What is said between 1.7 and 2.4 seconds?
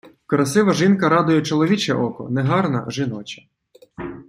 око,